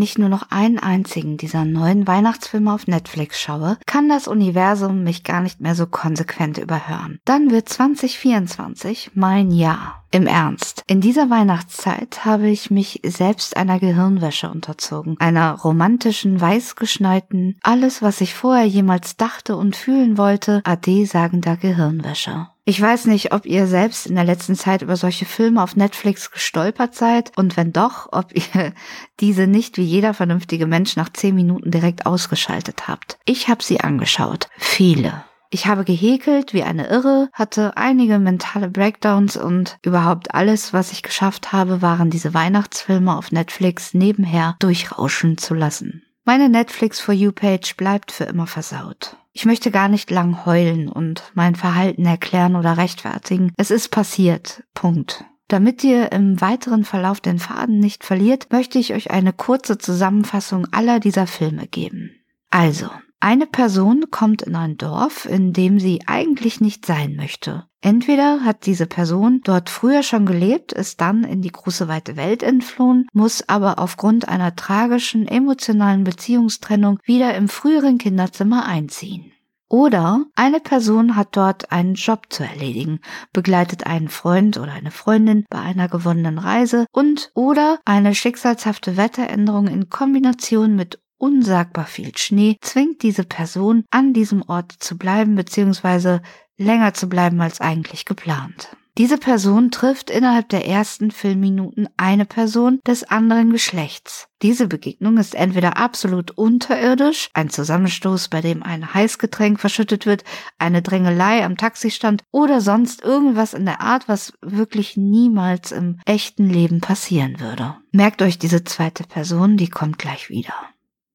[0.00, 5.04] Wenn ich nur noch einen einzigen dieser neuen Weihnachtsfilme auf Netflix schaue, kann das Universum
[5.04, 7.18] mich gar nicht mehr so konsequent überhören.
[7.26, 10.02] Dann wird 2024 mein Jahr.
[10.10, 10.82] Im Ernst.
[10.86, 15.16] In dieser Weihnachtszeit habe ich mich selbst einer Gehirnwäsche unterzogen.
[15.20, 22.48] Einer romantischen, weißgeschneiten, alles, was ich vorher jemals dachte und fühlen wollte, ade sagender Gehirnwäsche.
[22.70, 26.30] Ich weiß nicht, ob ihr selbst in der letzten Zeit über solche Filme auf Netflix
[26.30, 28.72] gestolpert seid und wenn doch, ob ihr
[29.18, 33.18] diese nicht wie jeder vernünftige Mensch nach zehn Minuten direkt ausgeschaltet habt.
[33.24, 34.46] Ich habe sie angeschaut.
[34.56, 35.24] Viele.
[35.50, 41.02] Ich habe gehäkelt wie eine Irre, hatte einige mentale Breakdowns und überhaupt alles, was ich
[41.02, 46.04] geschafft habe, waren diese Weihnachtsfilme auf Netflix nebenher durchrauschen zu lassen.
[46.24, 49.16] Meine Netflix For You Page bleibt für immer versaut.
[49.32, 53.52] Ich möchte gar nicht lang heulen und mein Verhalten erklären oder rechtfertigen.
[53.56, 54.64] Es ist passiert.
[54.74, 55.24] Punkt.
[55.48, 60.66] Damit ihr im weiteren Verlauf den Faden nicht verliert, möchte ich euch eine kurze Zusammenfassung
[60.72, 62.12] aller dieser Filme geben.
[62.50, 62.88] Also,
[63.20, 67.66] eine Person kommt in ein Dorf, in dem sie eigentlich nicht sein möchte.
[67.82, 72.42] Entweder hat diese Person dort früher schon gelebt, ist dann in die große weite Welt
[72.42, 79.32] entflohen, muss aber aufgrund einer tragischen emotionalen Beziehungstrennung wieder im früheren Kinderzimmer einziehen.
[79.68, 83.00] Oder eine Person hat dort einen Job zu erledigen,
[83.32, 89.68] begleitet einen Freund oder eine Freundin bei einer gewonnenen Reise und oder eine schicksalshafte Wetteränderung
[89.68, 96.20] in Kombination mit unsagbar viel Schnee zwingt diese Person an diesem Ort zu bleiben bzw.
[96.56, 98.76] länger zu bleiben als eigentlich geplant.
[98.98, 104.26] Diese Person trifft innerhalb der ersten Filmminuten eine Person des anderen Geschlechts.
[104.42, 110.24] Diese Begegnung ist entweder absolut unterirdisch, ein Zusammenstoß, bei dem ein Heißgetränk verschüttet wird,
[110.58, 116.50] eine Drängelei am Taxistand oder sonst irgendwas in der Art, was wirklich niemals im echten
[116.50, 117.76] Leben passieren würde.
[117.92, 120.54] Merkt euch diese zweite Person, die kommt gleich wieder.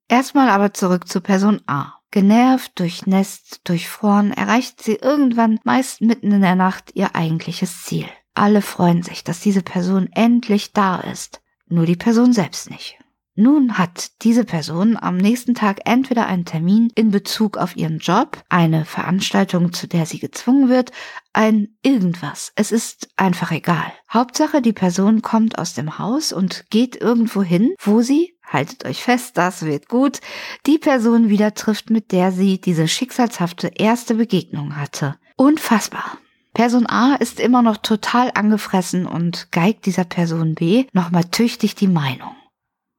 [0.07, 1.93] Erstmal aber zurück zu Person A.
[2.11, 8.05] Genervt, durchnässt, durchfroren, erreicht sie irgendwann meist mitten in der Nacht ihr eigentliches Ziel.
[8.33, 12.97] Alle freuen sich, dass diese Person endlich da ist, nur die Person selbst nicht.
[13.37, 18.41] Nun hat diese Person am nächsten Tag entweder einen Termin in Bezug auf ihren Job,
[18.47, 20.91] eine Veranstaltung, zu der sie gezwungen wird,
[21.33, 22.53] ein irgendwas.
[22.55, 23.91] Es ist einfach egal.
[24.09, 29.03] Hauptsache, die Person kommt aus dem Haus und geht irgendwo hin, wo sie haltet euch
[29.03, 30.19] fest, das wird gut,
[30.65, 35.15] die Person wieder trifft, mit der sie diese schicksalshafte erste Begegnung hatte.
[35.35, 36.17] Unfassbar.
[36.53, 41.89] Person A ist immer noch total angefressen und geigt dieser Person B nochmal tüchtig die
[41.89, 42.35] Meinung.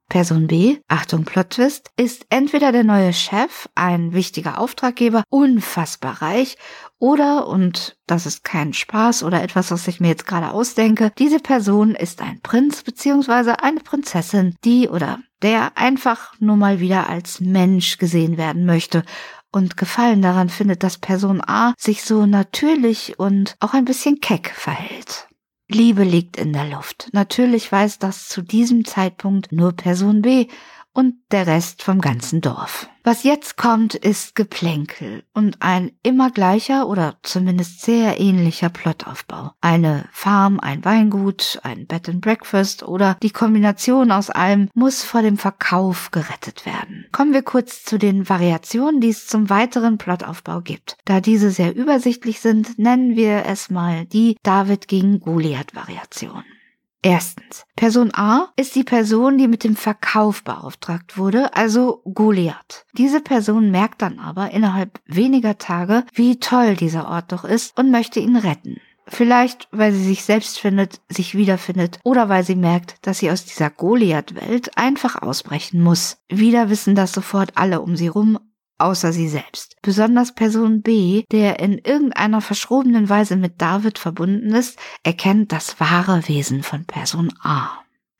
[0.09, 6.57] Person B, Achtung Plot-Twist, ist entweder der neue Chef, ein wichtiger Auftraggeber, unfassbar reich,
[6.99, 11.41] oder, und das ist kein Spaß oder etwas, was ich mir jetzt gerade ausdenke, diese
[11.41, 13.57] Person ist ein Prinz bzw.
[13.61, 19.03] eine Prinzessin, die oder der einfach nur mal wieder als Mensch gesehen werden möchte
[19.53, 24.51] und Gefallen daran findet, dass Person A sich so natürlich und auch ein bisschen keck
[24.55, 25.26] verhält.
[25.69, 27.09] Liebe liegt in der Luft.
[27.13, 30.47] Natürlich weiß das zu diesem Zeitpunkt nur Person B
[30.93, 32.89] und der Rest vom ganzen Dorf.
[33.07, 39.53] Was jetzt kommt, ist Geplänkel und ein immer gleicher oder zumindest sehr ähnlicher Plotaufbau.
[39.61, 45.23] Eine Farm, ein Weingut, ein Bed and Breakfast oder die Kombination aus allem muss vor
[45.23, 47.07] dem Verkauf gerettet werden.
[47.13, 50.97] Kommen wir kurz zu den Variationen, die es zum weiteren Plotaufbau gibt.
[51.05, 56.43] Da diese sehr übersichtlich sind, nennen wir es mal die David gegen Goliath Variation.
[57.09, 62.85] Erstens, Person A ist die Person, die mit dem Verkauf beauftragt wurde, also Goliath.
[62.95, 67.93] Diese Person merkt dann aber innerhalb weniger Tage, wie toll dieser Ort doch ist und
[67.93, 68.81] möchte ihn retten.
[69.07, 73.45] Vielleicht, weil sie sich selbst findet, sich wiederfindet oder weil sie merkt, dass sie aus
[73.45, 76.19] dieser Goliath-Welt einfach ausbrechen muss.
[76.29, 78.41] Wieder wissen das sofort alle um sie rum,
[78.79, 79.77] außer sie selbst.
[79.83, 86.29] Besonders Person B, der in irgendeiner verschrobenen Weise mit David verbunden ist, erkennt das wahre
[86.29, 87.71] Wesen von Person A.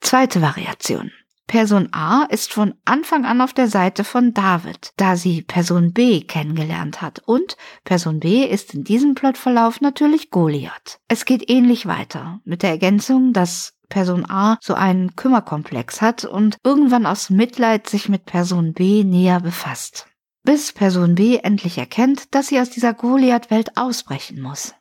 [0.01, 1.11] Zweite Variation.
[1.47, 6.21] Person A ist von Anfang an auf der Seite von David, da sie Person B
[6.23, 10.99] kennengelernt hat und Person B ist in diesem Plotverlauf natürlich Goliath.
[11.07, 16.59] Es geht ähnlich weiter, mit der Ergänzung, dass Person A so einen Kümmerkomplex hat und
[16.65, 20.09] irgendwann aus Mitleid sich mit Person B näher befasst
[20.47, 24.75] bis Person B endlich erkennt, dass sie aus dieser Goliath-Welt ausbrechen muss.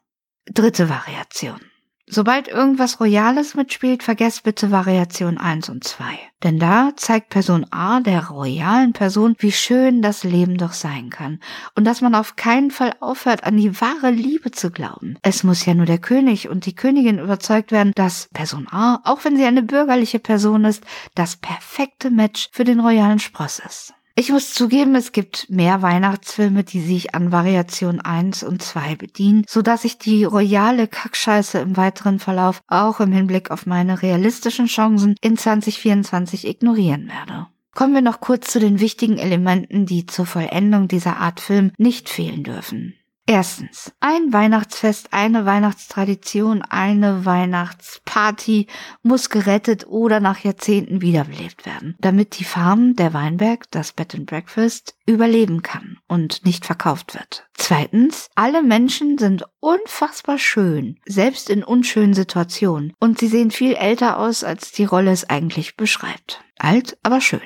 [0.46, 1.60] Dritte Variation.
[2.08, 6.06] Sobald irgendwas Royales mitspielt, vergesst bitte Variation 1 und 2.
[6.44, 11.40] Denn da zeigt Person A der royalen Person, wie schön das Leben doch sein kann.
[11.74, 15.18] Und dass man auf keinen Fall aufhört, an die wahre Liebe zu glauben.
[15.24, 19.26] Es muss ja nur der König und die Königin überzeugt werden, dass Person A, auch
[19.26, 20.84] wenn sie eine bürgerliche Person ist,
[21.16, 23.96] das perfekte Match für den royalen Spross ist.
[24.18, 29.44] Ich muss zugeben, es gibt mehr Weihnachtsfilme, die sich an Variation 1 und 2 bedienen,
[29.46, 34.68] so dass ich die royale Kackscheiße im weiteren Verlauf auch im Hinblick auf meine realistischen
[34.68, 37.48] Chancen in 2024 ignorieren werde.
[37.74, 42.08] Kommen wir noch kurz zu den wichtigen Elementen, die zur Vollendung dieser Art Film nicht
[42.08, 42.94] fehlen dürfen.
[43.28, 48.68] Erstens, ein Weihnachtsfest, eine Weihnachtstradition, eine Weihnachtsparty
[49.02, 54.28] muss gerettet oder nach Jahrzehnten wiederbelebt werden, damit die Farm, der Weinberg, das Bed and
[54.28, 57.48] Breakfast überleben kann und nicht verkauft wird.
[57.56, 64.20] Zweitens, alle Menschen sind unfassbar schön, selbst in unschönen Situationen, und sie sehen viel älter
[64.20, 66.44] aus, als die Rolle es eigentlich beschreibt.
[66.60, 67.42] Alt, aber schön.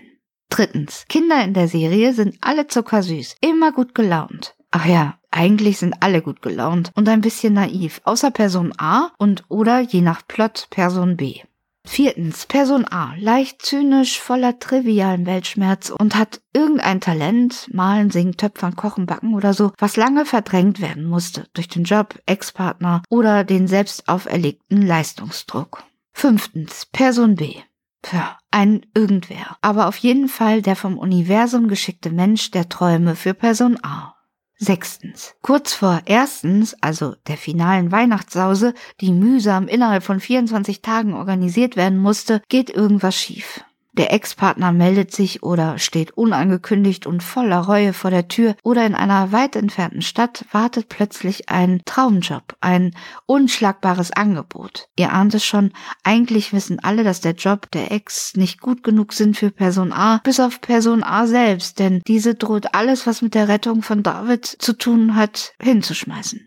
[0.49, 4.55] Drittens, Kinder in der Serie sind alle zuckersüß, immer gut gelaunt.
[4.71, 9.43] Ach ja, eigentlich sind alle gut gelaunt und ein bisschen naiv, außer Person A und
[9.49, 11.41] oder je nach Plot Person B.
[11.85, 18.75] Viertens, Person A, leicht zynisch, voller trivialen Weltschmerz und hat irgendein Talent, malen, singen, töpfern,
[18.75, 23.67] kochen, backen oder so, was lange verdrängt werden musste durch den Job, Ex-Partner oder den
[23.67, 25.83] selbst auferlegten Leistungsdruck.
[26.11, 27.55] Fünftens, Person B.
[28.01, 33.33] Tja, ein Irgendwer, aber auf jeden Fall der vom Universum geschickte Mensch der Träume für
[33.33, 34.15] Person A.
[34.61, 35.35] Sechstens.
[35.41, 41.97] Kurz vor erstens, also der finalen Weihnachtssause, die mühsam innerhalb von 24 Tagen organisiert werden
[41.97, 43.63] musste, geht irgendwas schief.
[43.93, 48.93] Der Ex-Partner meldet sich oder steht unangekündigt und voller Reue vor der Tür oder in
[48.93, 52.95] einer weit entfernten Stadt wartet plötzlich ein Traumjob, ein
[53.25, 54.87] unschlagbares Angebot.
[54.95, 55.71] Ihr ahnt es schon,
[56.03, 60.19] eigentlich wissen alle, dass der Job der Ex nicht gut genug sind für Person A,
[60.23, 64.45] bis auf Person A selbst, denn diese droht alles, was mit der Rettung von David
[64.45, 66.45] zu tun hat, hinzuschmeißen.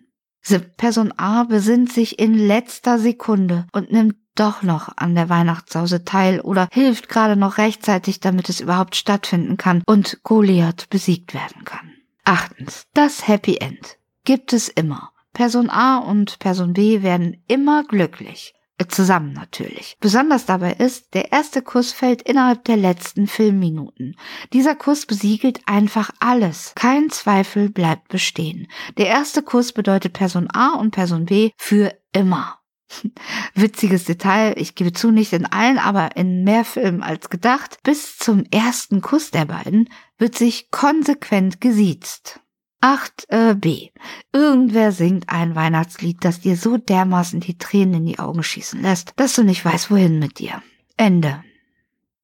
[0.77, 6.41] Person A besinnt sich in letzter Sekunde und nimmt doch noch an der Weihnachtssause teil
[6.41, 11.93] oder hilft gerade noch rechtzeitig, damit es überhaupt stattfinden kann und Goliath besiegt werden kann.
[12.25, 12.85] Achtens.
[12.95, 15.11] Das Happy End gibt es immer.
[15.33, 18.55] Person A und Person B werden immer glücklich.
[18.89, 19.97] Zusammen natürlich.
[20.01, 24.17] Besonders dabei ist, der erste Kuss fällt innerhalb der letzten Filmminuten.
[24.53, 26.73] Dieser Kuss besiegelt einfach alles.
[26.75, 28.67] Kein Zweifel bleibt bestehen.
[28.99, 32.59] Der erste Kuss bedeutet Person A und Person B für immer.
[33.55, 37.79] Witziges Detail, ich gebe zu, nicht in allen, aber in mehr Filmen als gedacht.
[37.83, 42.41] Bis zum ersten Kuss der beiden wird sich konsequent gesiezt.
[42.83, 43.67] 8b.
[43.67, 43.91] Äh,
[44.33, 49.13] Irgendwer singt ein Weihnachtslied, das dir so dermaßen die Tränen in die Augen schießen lässt,
[49.17, 50.63] dass du nicht weißt, wohin mit dir.
[50.97, 51.43] Ende.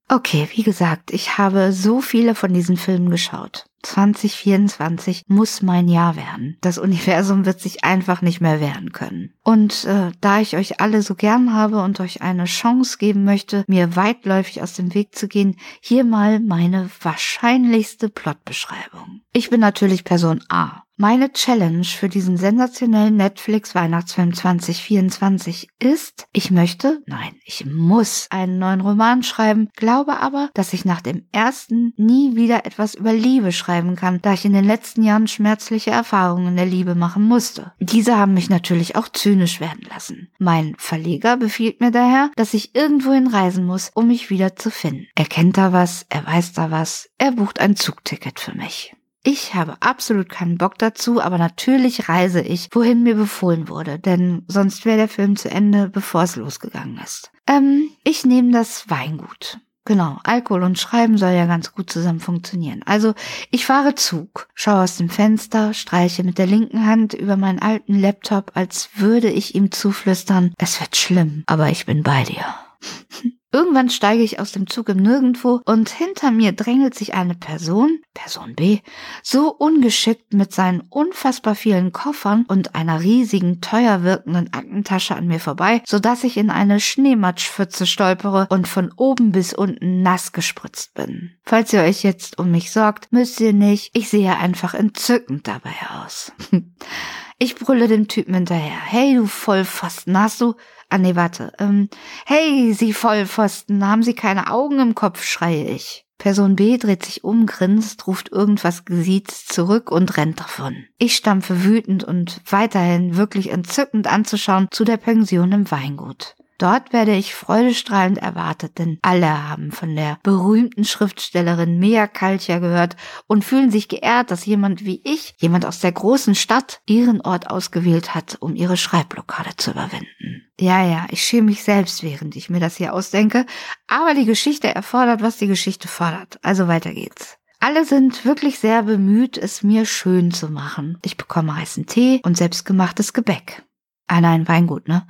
[0.08, 3.67] Okay, wie gesagt, ich habe so viele von diesen Filmen geschaut.
[3.82, 6.56] 2024 muss mein Jahr werden.
[6.60, 9.34] Das Universum wird sich einfach nicht mehr wehren können.
[9.42, 13.64] Und äh, da ich euch alle so gern habe und euch eine Chance geben möchte,
[13.66, 19.22] mir weitläufig aus dem Weg zu gehen, hier mal meine wahrscheinlichste Plotbeschreibung.
[19.32, 20.82] Ich bin natürlich Person A.
[21.00, 28.58] Meine Challenge für diesen sensationellen Netflix Weihnachtsfilm 2024 ist, ich möchte, nein, ich muss einen
[28.58, 33.52] neuen Roman schreiben, glaube aber, dass ich nach dem ersten nie wieder etwas über Liebe
[33.52, 37.72] schreiben kann, da ich in den letzten Jahren schmerzliche Erfahrungen der Liebe machen musste.
[37.78, 40.32] Diese haben mich natürlich auch zynisch werden lassen.
[40.40, 45.06] Mein Verleger befiehlt mir daher, dass ich irgendwohin reisen muss, um mich wieder zu finden.
[45.14, 48.96] Er kennt da was, er weiß da was, er bucht ein Zugticket für mich.
[49.30, 54.42] Ich habe absolut keinen Bock dazu, aber natürlich reise ich, wohin mir befohlen wurde, denn
[54.48, 57.30] sonst wäre der Film zu Ende, bevor es losgegangen ist.
[57.46, 59.60] Ähm, ich nehme das Weingut.
[59.84, 62.82] Genau, Alkohol und Schreiben soll ja ganz gut zusammen funktionieren.
[62.86, 63.12] Also
[63.50, 68.00] ich fahre Zug, schaue aus dem Fenster, streiche mit der linken Hand über meinen alten
[68.00, 72.46] Laptop, als würde ich ihm zuflüstern, es wird schlimm, aber ich bin bei dir.
[73.50, 77.98] Irgendwann steige ich aus dem Zug im Nirgendwo und hinter mir drängelt sich eine Person,
[78.12, 78.80] Person B,
[79.22, 85.40] so ungeschickt mit seinen unfassbar vielen Koffern und einer riesigen, teuer wirkenden Aktentasche an mir
[85.40, 90.92] vorbei, so dass ich in eine Schneematschpfütze stolpere und von oben bis unten nass gespritzt
[90.92, 91.32] bin.
[91.44, 95.74] Falls ihr euch jetzt um mich sorgt, müsst ihr nicht, ich sehe einfach entzückend dabei
[96.04, 96.32] aus.
[97.38, 98.78] Ich brülle dem Typen hinterher.
[98.84, 100.54] Hey, du Vollpfosten, hast du
[100.90, 101.52] Ah nee, warte.
[101.58, 101.90] Ähm,
[102.24, 106.06] hey, Sie Vollpfosten, haben Sie keine Augen im Kopf, schreie ich.
[106.16, 110.86] Person B dreht sich um, grinst, ruft irgendwas gesiezt zurück und rennt davon.
[110.96, 116.34] Ich stampfe wütend und weiterhin wirklich entzückend anzuschauen zu der Pension im Weingut.
[116.58, 122.96] Dort werde ich freudestrahlend erwartet, denn alle haben von der berühmten Schriftstellerin Mea Kalcher gehört
[123.28, 127.48] und fühlen sich geehrt, dass jemand wie ich, jemand aus der großen Stadt, ihren Ort
[127.48, 130.50] ausgewählt hat, um ihre Schreibblockade zu überwinden.
[130.58, 133.46] Ja, ja, ich schäme mich selbst, während ich mir das hier ausdenke,
[133.86, 136.40] aber die Geschichte erfordert, was die Geschichte fordert.
[136.42, 137.38] Also weiter geht's.
[137.60, 140.98] Alle sind wirklich sehr bemüht, es mir schön zu machen.
[141.04, 143.64] Ich bekomme heißen Tee und selbstgemachtes Gebäck.
[144.08, 145.06] Ah nein, Weingut, ne?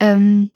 [0.00, 0.50] Ähm,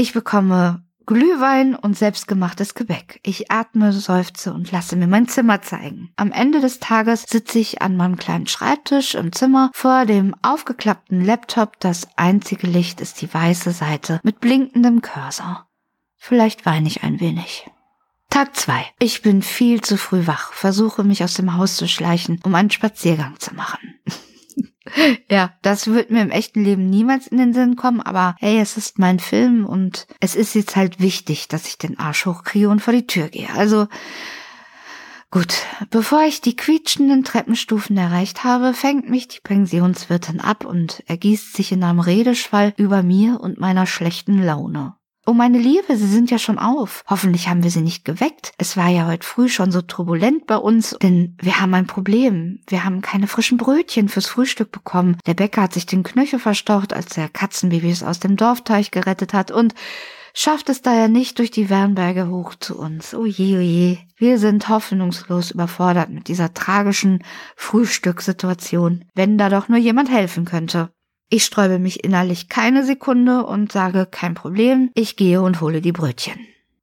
[0.00, 3.20] ich bekomme Glühwein und selbstgemachtes Gebäck.
[3.22, 6.10] Ich atme, seufze und lasse mir mein Zimmer zeigen.
[6.16, 11.22] Am Ende des Tages sitze ich an meinem kleinen Schreibtisch im Zimmer vor dem aufgeklappten
[11.22, 11.78] Laptop.
[11.80, 15.66] Das einzige Licht ist die weiße Seite mit blinkendem Cursor.
[16.16, 17.68] Vielleicht weine ich ein wenig.
[18.30, 18.86] Tag zwei.
[19.00, 22.70] Ich bin viel zu früh wach, versuche mich aus dem Haus zu schleichen, um einen
[22.70, 23.99] Spaziergang zu machen.
[25.30, 28.76] Ja, das wird mir im echten Leben niemals in den Sinn kommen, aber hey, es
[28.76, 32.80] ist mein Film und es ist jetzt halt wichtig, dass ich den Arsch hochkriege und
[32.80, 33.48] vor die Tür gehe.
[33.54, 33.86] Also
[35.30, 35.54] gut,
[35.90, 41.72] bevor ich die quietschenden Treppenstufen erreicht habe, fängt mich die Pensionswirtin ab und ergießt sich
[41.72, 44.94] in einem Redeschwall über mir und meiner schlechten Laune.
[45.26, 47.02] Oh meine Liebe, Sie sind ja schon auf.
[47.06, 48.52] Hoffentlich haben wir Sie nicht geweckt.
[48.56, 52.60] Es war ja heute früh schon so turbulent bei uns, denn wir haben ein Problem.
[52.66, 55.18] Wir haben keine frischen Brötchen fürs Frühstück bekommen.
[55.26, 59.50] Der Bäcker hat sich den Knöchel verstaucht, als er Katzenbabys aus dem Dorfteich gerettet hat
[59.50, 59.74] und
[60.32, 63.14] schafft es daher nicht durch die Wernberge hoch zu uns.
[63.14, 63.98] Oh je, oh je.
[64.16, 67.22] Wir sind hoffnungslos überfordert mit dieser tragischen
[67.56, 69.04] Frühstückssituation.
[69.14, 70.90] Wenn da doch nur jemand helfen könnte.
[71.32, 75.92] Ich sträube mich innerlich keine Sekunde und sage, kein Problem, ich gehe und hole die
[75.92, 76.40] Brötchen.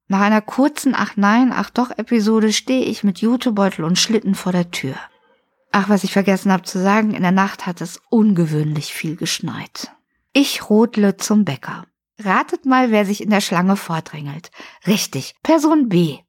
[0.07, 4.53] Nach einer kurzen Ach nein, ach doch Episode stehe ich mit Jutebeutel und Schlitten vor
[4.53, 4.95] der Tür.
[5.73, 9.91] Ach, was ich vergessen habe zu sagen, in der Nacht hat es ungewöhnlich viel geschneit.
[10.31, 11.85] Ich rodle zum Bäcker.
[12.17, 14.49] Ratet mal, wer sich in der Schlange vordrängelt.
[14.87, 16.19] Richtig, Person B.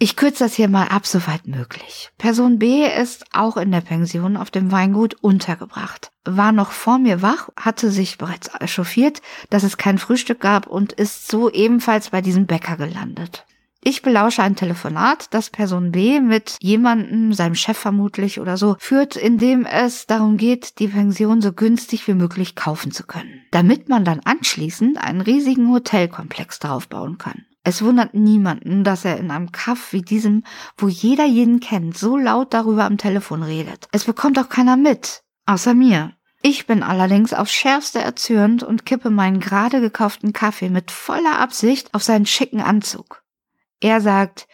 [0.00, 2.10] Ich kürze das hier mal ab, soweit möglich.
[2.18, 6.10] Person B ist auch in der Pension auf dem Weingut untergebracht.
[6.24, 10.92] War noch vor mir wach, hatte sich bereits echauffiert, dass es kein Frühstück gab und
[10.92, 13.46] ist so ebenfalls bei diesem Bäcker gelandet.
[13.86, 19.14] Ich belausche ein Telefonat, das Person B mit jemandem, seinem Chef vermutlich oder so, führt,
[19.14, 23.42] in dem es darum geht, die Pension so günstig wie möglich kaufen zu können.
[23.50, 27.44] Damit man dann anschließend einen riesigen Hotelkomplex darauf bauen kann.
[27.64, 30.44] Es wundert niemanden, dass er in einem Kaff wie diesem,
[30.76, 33.88] wo jeder jeden kennt, so laut darüber am Telefon redet.
[33.90, 36.12] Es bekommt auch keiner mit, außer mir.
[36.42, 41.94] Ich bin allerdings aufs Schärfste erzürnt und kippe meinen gerade gekauften Kaffee mit voller Absicht
[41.94, 43.22] auf seinen schicken Anzug.
[43.80, 44.46] Er sagt,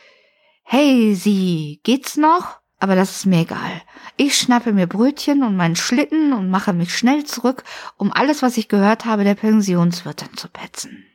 [0.62, 2.60] Hey, Sie, geht's noch?
[2.78, 3.82] Aber das ist mir egal.
[4.16, 7.64] Ich schnappe mir Brötchen und meinen Schlitten und mache mich schnell zurück,
[7.96, 11.09] um alles, was ich gehört habe, der Pensionswirtin zu petzen.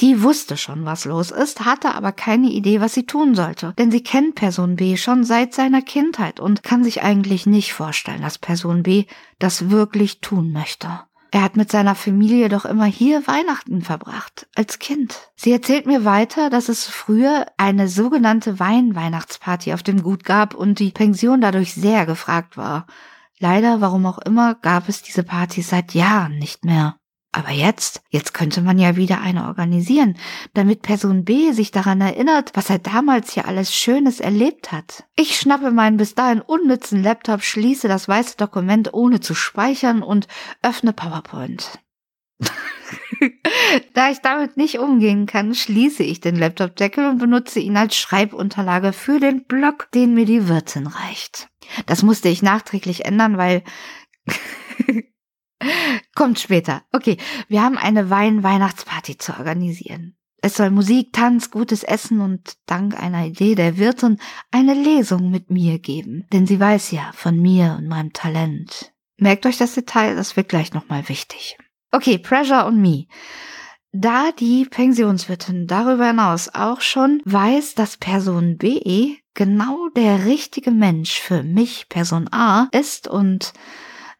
[0.00, 3.90] Die wusste schon, was los ist, hatte aber keine Idee, was sie tun sollte, denn
[3.90, 8.36] sie kennt Person B schon seit seiner Kindheit und kann sich eigentlich nicht vorstellen, dass
[8.36, 9.06] Person B
[9.38, 11.00] das wirklich tun möchte.
[11.30, 15.30] Er hat mit seiner Familie doch immer hier Weihnachten verbracht, als Kind.
[15.34, 20.78] Sie erzählt mir weiter, dass es früher eine sogenannte Wein-Weihnachtsparty auf dem Gut gab und
[20.78, 22.86] die Pension dadurch sehr gefragt war.
[23.38, 26.96] Leider, warum auch immer, gab es diese Partys seit Jahren nicht mehr.
[27.36, 30.16] Aber jetzt, jetzt könnte man ja wieder eine organisieren,
[30.54, 35.04] damit Person B sich daran erinnert, was er damals hier alles Schönes erlebt hat.
[35.16, 40.28] Ich schnappe meinen bis dahin unnützen Laptop, schließe das weiße Dokument ohne zu speichern und
[40.62, 41.78] öffne PowerPoint.
[43.92, 48.94] da ich damit nicht umgehen kann, schließe ich den Laptopdeckel und benutze ihn als Schreibunterlage
[48.94, 51.50] für den Blog, den mir die Wirtin reicht.
[51.84, 53.62] Das musste ich nachträglich ändern, weil
[56.14, 56.82] Kommt später.
[56.92, 57.16] Okay,
[57.48, 60.16] wir haben eine Wein-Weihnachtsparty zu organisieren.
[60.42, 64.18] Es soll Musik, Tanz, gutes Essen und dank einer Idee der Wirtin
[64.50, 66.26] eine Lesung mit mir geben.
[66.32, 68.92] Denn sie weiß ja von mir und meinem Talent.
[69.16, 71.56] Merkt euch das Detail, das wird gleich nochmal wichtig.
[71.90, 73.06] Okay, Pressure on Me.
[73.92, 81.18] Da die Pensionswirtin darüber hinaus auch schon weiß, dass Person B genau der richtige Mensch
[81.18, 83.54] für mich, Person A, ist und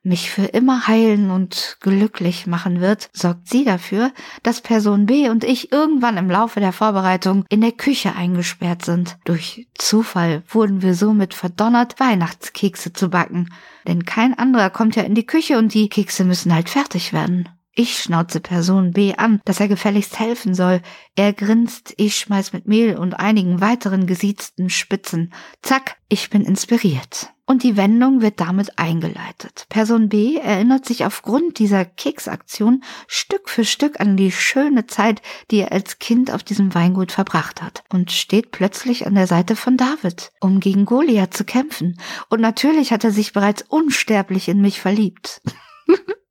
[0.06, 5.44] mich für immer heilen und glücklich machen wird, sorgt sie dafür, dass Person B und
[5.44, 9.18] ich irgendwann im Laufe der Vorbereitung in der Küche eingesperrt sind.
[9.24, 13.52] Durch Zufall wurden wir somit verdonnert, Weihnachtskekse zu backen.
[13.86, 17.48] Denn kein anderer kommt ja in die Küche und die Kekse müssen halt fertig werden.
[17.78, 20.80] Ich schnauze Person B an, dass er gefälligst helfen soll.
[21.14, 25.34] Er grinst, ich schmeiß mit Mehl und einigen weiteren gesiezten Spitzen.
[25.60, 27.34] Zack, ich bin inspiriert.
[27.44, 29.66] Und die Wendung wird damit eingeleitet.
[29.68, 35.58] Person B erinnert sich aufgrund dieser Keksaktion Stück für Stück an die schöne Zeit, die
[35.58, 39.76] er als Kind auf diesem Weingut verbracht hat und steht plötzlich an der Seite von
[39.76, 42.00] David, um gegen Goliath zu kämpfen.
[42.30, 45.42] Und natürlich hat er sich bereits unsterblich in mich verliebt.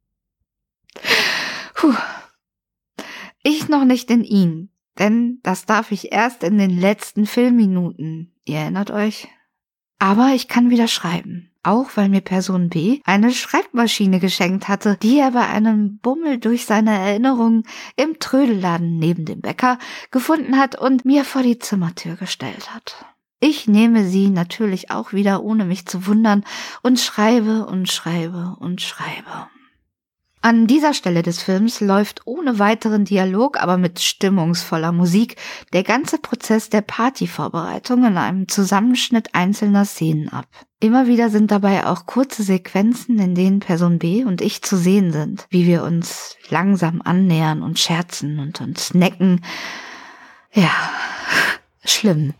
[1.76, 1.94] Puh.
[3.44, 8.34] Ich noch nicht in ihn, denn das darf ich erst in den letzten Filmminuten.
[8.46, 9.28] Ihr erinnert euch?
[10.00, 11.52] Aber ich kann wieder schreiben.
[11.62, 16.66] Auch weil mir Person B eine Schreibmaschine geschenkt hatte, die er bei einem Bummel durch
[16.66, 17.64] seine Erinnerungen
[17.96, 19.80] im Trödelladen neben dem Bäcker
[20.12, 23.06] gefunden hat und mir vor die Zimmertür gestellt hat.
[23.40, 26.46] Ich nehme sie natürlich auch wieder, ohne mich zu wundern,
[26.84, 29.50] und schreibe und schreibe und schreibe.
[30.46, 35.38] An dieser Stelle des Films läuft ohne weiteren Dialog, aber mit stimmungsvoller Musik
[35.74, 40.46] der ganze Prozess der Partyvorbereitung in einem Zusammenschnitt einzelner Szenen ab.
[40.80, 45.12] Immer wieder sind dabei auch kurze Sequenzen, in denen Person B und ich zu sehen
[45.12, 49.42] sind, wie wir uns langsam annähern und scherzen und uns necken.
[50.54, 50.70] Ja,
[51.86, 52.36] schlimm.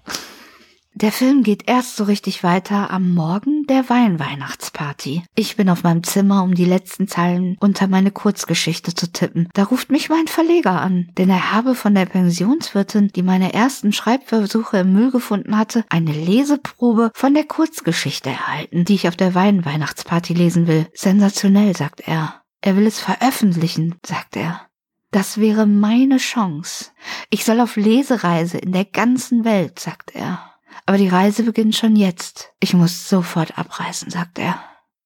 [0.98, 5.24] Der Film geht erst so richtig weiter am Morgen der Weinweihnachtsparty.
[5.36, 9.50] Ich bin auf meinem Zimmer, um die letzten Zeilen unter meine Kurzgeschichte zu tippen.
[9.54, 13.92] Da ruft mich mein Verleger an, denn er habe von der Pensionswirtin, die meine ersten
[13.92, 19.36] Schreibversuche im Müll gefunden hatte, eine Leseprobe von der Kurzgeschichte erhalten, die ich auf der
[19.36, 20.88] Weinweihnachtsparty lesen will.
[20.94, 22.42] Sensationell, sagt er.
[22.62, 24.62] Er will es veröffentlichen, sagt er.
[25.12, 26.92] Das wäre meine Chance.
[27.30, 30.55] Ich soll auf Lesereise in der ganzen Welt, sagt er.
[30.86, 32.54] Aber die Reise beginnt schon jetzt.
[32.60, 34.60] Ich muss sofort abreisen, sagt er.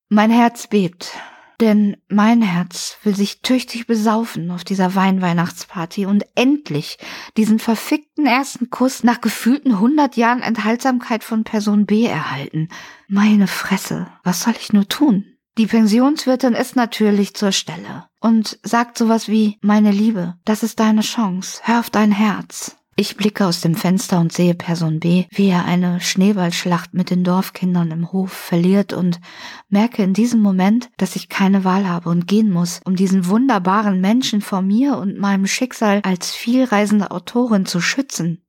[0.10, 1.12] Mein Herz bebt,
[1.60, 6.98] denn mein Herz will sich tüchtig besaufen auf dieser Weinweihnachtsparty und endlich
[7.38, 12.70] diesen verfickten ersten Kuss nach gefühlten hundert Jahren Enthaltsamkeit von Person B erhalten.
[13.08, 15.26] Meine Fresse, was soll ich nur tun?
[15.58, 21.02] Die Pensionswirtin ist natürlich zur Stelle und sagt sowas wie, meine Liebe, das ist deine
[21.02, 22.78] Chance, hör auf dein Herz.
[23.00, 27.24] Ich blicke aus dem Fenster und sehe Person B, wie er eine Schneeballschlacht mit den
[27.24, 29.22] Dorfkindern im Hof verliert und
[29.70, 34.02] merke in diesem Moment, dass ich keine Wahl habe und gehen muss, um diesen wunderbaren
[34.02, 38.44] Menschen vor mir und meinem Schicksal als vielreisende Autorin zu schützen.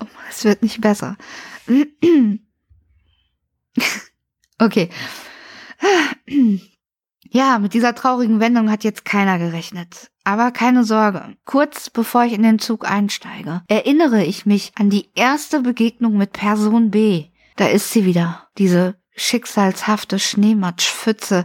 [0.00, 1.18] oh, es wird nicht besser.
[4.58, 4.88] okay.
[7.34, 10.08] Ja, mit dieser traurigen Wendung hat jetzt keiner gerechnet.
[10.22, 11.36] Aber keine Sorge.
[11.44, 16.32] Kurz bevor ich in den Zug einsteige, erinnere ich mich an die erste Begegnung mit
[16.32, 17.24] Person B.
[17.56, 21.42] Da ist sie wieder, diese schicksalshafte Schneematschpfütze.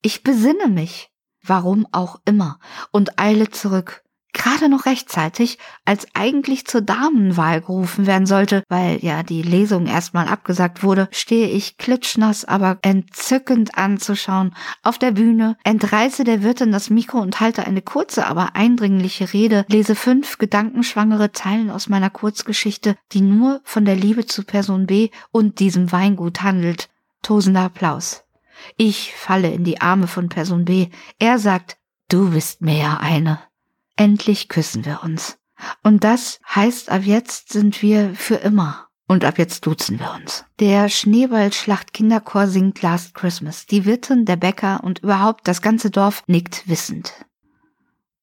[0.00, 1.10] Ich besinne mich.
[1.44, 2.60] Warum auch immer.
[2.92, 4.01] Und eile zurück
[4.32, 10.28] gerade noch rechtzeitig, als eigentlich zur Damenwahl gerufen werden sollte, weil ja die Lesung erstmal
[10.28, 14.54] abgesagt wurde, stehe ich klitschnass, aber entzückend anzuschauen.
[14.82, 19.64] Auf der Bühne entreiße der Wirtin das Mikro und halte eine kurze, aber eindringliche Rede,
[19.68, 25.10] lese fünf gedankenschwangere Zeilen aus meiner Kurzgeschichte, die nur von der Liebe zu Person B
[25.30, 26.88] und diesem Weingut handelt.
[27.22, 28.24] Tosender Applaus.
[28.76, 30.88] Ich falle in die Arme von Person B.
[31.18, 33.40] Er sagt, du bist mir ja eine.
[33.96, 35.38] Endlich küssen wir uns.
[35.82, 38.88] Und das heißt, ab jetzt sind wir für immer.
[39.08, 40.44] Und ab jetzt duzen wir uns.
[40.58, 43.66] Der Schneeballschlacht Kinderchor singt Last Christmas.
[43.66, 47.12] Die Wirtin, der Bäcker und überhaupt das ganze Dorf nickt wissend.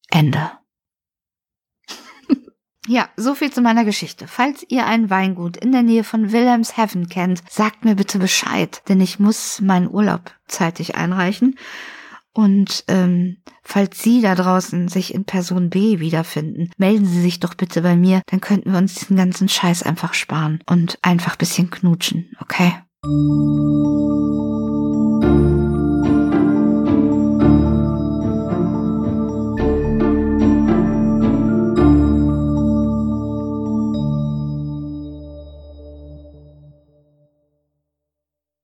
[0.10, 0.51] Ende.
[2.88, 4.27] ja, so viel zu meiner Geschichte.
[4.27, 8.99] Falls ihr ein Weingut in der Nähe von Wilhelmshaven kennt, sagt mir bitte Bescheid, denn
[8.99, 11.60] ich muss meinen Urlaub zeitig einreichen.
[12.39, 17.54] Und ähm, falls Sie da draußen sich in Person B wiederfinden, melden Sie sich doch
[17.54, 21.69] bitte bei mir, dann könnten wir uns diesen ganzen Scheiß einfach sparen und einfach bisschen
[21.69, 22.71] knutschen, okay?